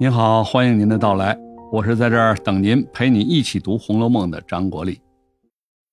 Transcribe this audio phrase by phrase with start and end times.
[0.00, 1.36] 您好，欢迎您的到来，
[1.72, 5.00] 我是在这儿等您，陪你一起读《红楼梦》的张国立。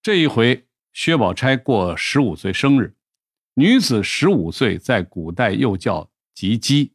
[0.03, 0.63] 这一回，
[0.93, 2.93] 薛宝钗过十五岁生日。
[3.55, 6.91] 女子十五岁，在古代又叫及笄，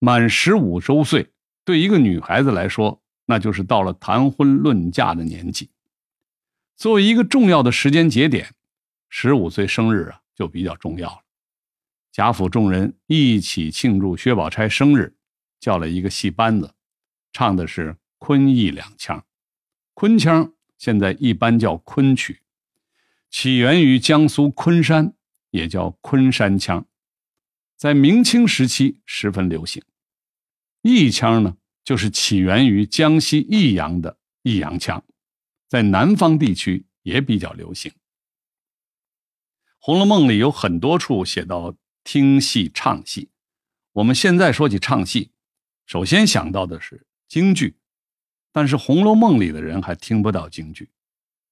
[0.00, 1.30] 满十五周岁，
[1.64, 5.70] 对一个女孩子来说，那就是到了谈婚论嫁的年纪。
[6.76, 8.48] 作为一个重要的时间节点，
[9.08, 11.20] 十五岁生日啊，就比较重要了。
[12.10, 15.14] 贾府众人一起庆祝薛宝钗生日。
[15.60, 16.74] 叫了一个戏班子，
[17.32, 19.24] 唱的是昆弋两腔。
[19.94, 22.40] 昆腔现在一般叫昆曲，
[23.30, 25.14] 起源于江苏昆山，
[25.50, 26.86] 也叫昆山腔，
[27.76, 29.82] 在明清时期十分流行。
[30.82, 35.04] 弋腔呢，就是起源于江西弋阳的弋阳腔，
[35.68, 37.92] 在南方地区也比较流行。
[39.78, 43.30] 《红楼梦》里有很多处写到听戏唱戏，
[43.92, 45.32] 我们现在说起唱戏。
[45.90, 47.76] 首先想到的是京剧，
[48.52, 50.88] 但是《红楼梦》里的人还听不到京剧。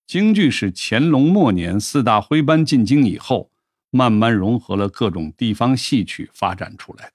[0.06, 3.50] 京剧是乾隆末年四大徽班进京以后，
[3.90, 7.12] 慢慢融合了各种地方戏曲发展出来的。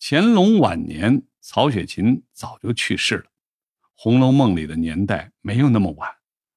[0.00, 3.22] 乾隆晚年，曹雪芹早就去世了，
[3.94, 6.10] 《红楼梦》里的年代没有那么晚，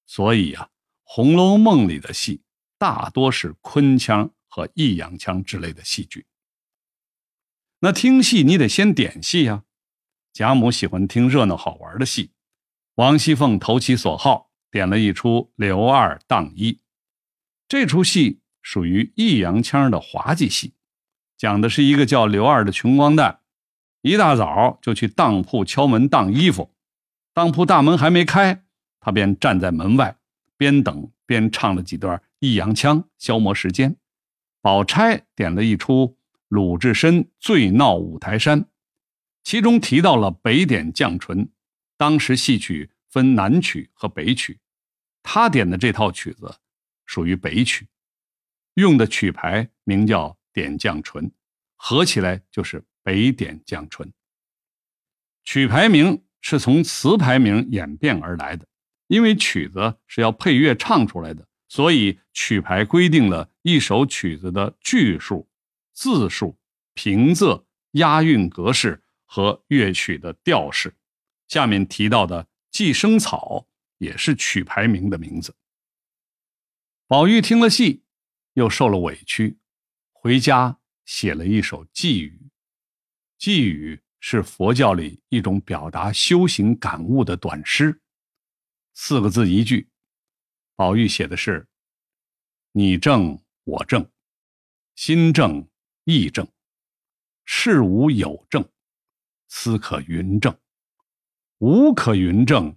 [0.08, 0.64] 所以啊，
[1.04, 2.42] 《红楼梦》里的戏
[2.80, 6.26] 大多是昆腔和弋阳腔之类的戏剧。
[7.84, 9.64] 那听戏你得先点戏呀，
[10.32, 12.30] 贾母喜欢听热闹好玩的戏，
[12.94, 16.74] 王熙凤投其所好，点了一出《刘二当一》。
[17.68, 20.76] 这出戏属于弋阳腔的滑稽戏，
[21.36, 23.40] 讲的是一个叫刘二的穷光蛋，
[24.04, 26.76] 一大早就去当铺敲门当衣服，
[27.34, 28.64] 当铺大门还没开，
[29.00, 30.18] 他便站在门外，
[30.56, 33.96] 边等边唱了几段弋阳腔消磨时间。
[34.62, 36.16] 宝钗点了一出。
[36.52, 38.68] 鲁智深醉闹五台山，
[39.42, 41.50] 其中提到了北点绛唇。
[41.96, 44.60] 当时戏曲分南曲和北曲，
[45.24, 46.58] 他点的这套曲子
[47.06, 47.88] 属于北曲，
[48.74, 51.32] 用的曲牌名叫点绛唇，
[51.78, 54.12] 合起来就是北点绛唇。
[55.46, 58.68] 曲牌名是从词牌名演变而来的，
[59.08, 65.48] 因为曲子是要配乐唱出来的，所以曲牌规定了一首曲子的句数。
[65.94, 66.58] 字数、
[66.94, 70.96] 平仄、押韵格式和乐曲的调式，
[71.48, 75.56] 下面提到的《寄生草》也是曲牌名的名字。
[77.08, 78.04] 宝玉听了戏，
[78.54, 79.60] 又受了委屈，
[80.12, 82.50] 回家写了一首寄语。
[83.38, 88.02] 寄语是佛教里一种表达修行感悟的短诗，
[88.94, 89.90] 四个字一句。
[90.76, 91.68] 宝玉写的是
[92.74, 94.10] ：“你正我正，
[94.96, 95.68] 心正。”
[96.12, 96.48] 义正，
[97.46, 98.68] 事无有正，
[99.48, 100.54] 思可云正；
[101.60, 102.76] 无可云正，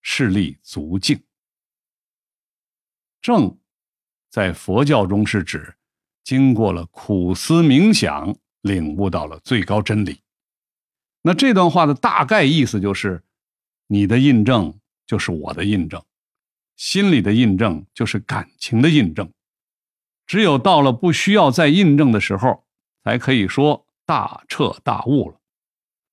[0.00, 1.22] 事立足静。
[3.20, 3.58] 正，
[4.30, 5.76] 在佛教中是指
[6.24, 10.20] 经过了苦思冥想，领悟到了最高真理。
[11.22, 13.22] 那这段话的大概意思就是：
[13.86, 16.04] 你的印证就是我的印证，
[16.74, 19.32] 心里的印证就是感情的印证。
[20.26, 22.64] 只有到了不需要再印证的时候，
[23.04, 25.36] 才可以说大彻大悟了；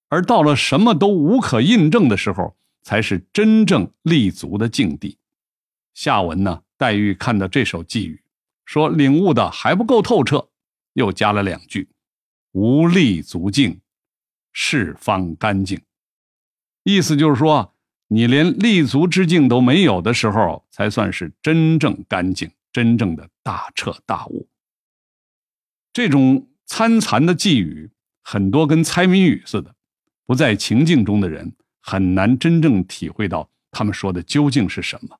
[0.09, 5.18] 而到了什么都无可印证的时候，才是真正立足的境地。
[5.94, 8.24] 下文呢，黛玉看到这首寄语，
[8.66, 10.50] 说领悟的还不够透彻，
[10.94, 11.90] 又加了两句
[12.53, 13.81] ：“无立足境，
[14.52, 15.80] 是方干净。”
[16.84, 17.76] 意思就是说，
[18.08, 22.50] 你连立足之境都没有的时候，才算是真正干净。
[22.79, 24.47] 真正的大彻大悟，
[25.91, 27.91] 这种参禅的寄语，
[28.23, 29.75] 很多跟猜谜语似的，
[30.25, 35.19] 不在情境中的人很难真正体会到他们说的究竟是什么。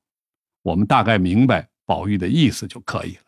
[0.62, 3.24] 我们大概明白宝玉的意思就可以了。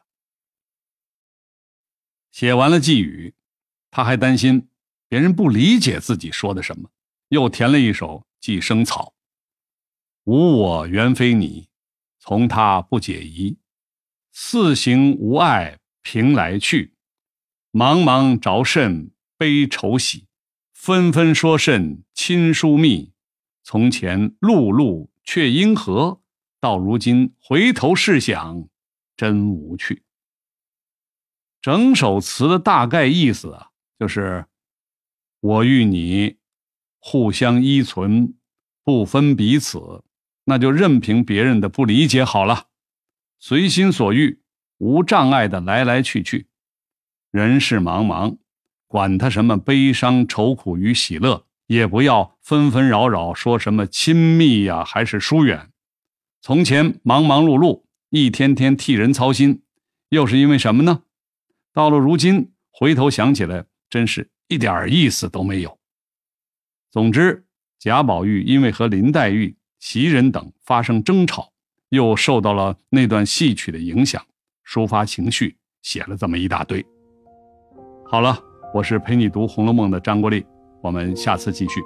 [2.30, 3.34] 写完了寄语，
[3.90, 4.66] 他还担心
[5.08, 6.88] 别人不理解自己说的什么，
[7.28, 9.12] 又填了一首《寄生草》
[10.24, 11.68] ：“无我原非你，
[12.18, 13.58] 从他不解疑。”
[14.34, 16.94] 四行无碍凭来去，
[17.70, 20.26] 茫茫着甚悲愁喜，
[20.72, 23.12] 纷纷说甚亲疏密。
[23.62, 26.22] 从前碌碌却因何？
[26.60, 28.68] 到如今回头试想，
[29.16, 30.02] 真无趣。
[31.60, 33.68] 整首词的大概意思啊，
[33.98, 34.46] 就是
[35.40, 36.38] 我与你
[36.98, 38.34] 互相依存，
[38.82, 40.02] 不分彼此，
[40.44, 42.68] 那就任凭别人的不理解好了。
[43.44, 44.40] 随心所欲，
[44.78, 46.46] 无障碍的来来去去，
[47.32, 48.38] 人世茫茫，
[48.86, 55.72] 管他什么悲伤、愁苦与喜乐，也不要纷纷扰扰说什么亲密呀，还是疏远。
[56.40, 59.64] 从前忙忙碌碌，一天天替人操心，
[60.10, 61.02] 又是因为什么呢？
[61.72, 65.80] 到了如今，回头想起来，真是一点意思都没有。
[66.92, 67.44] 总之，
[67.80, 71.51] 贾宝玉因为和林黛玉、袭人等发生争吵，
[71.92, 74.24] 又受到了那段戏曲的影响，
[74.66, 76.82] 抒发情绪，写了这么一大堆。
[78.06, 78.38] 好了，
[78.72, 80.42] 我是陪你读《红楼梦》的张国立，
[80.82, 81.82] 我们下次继续。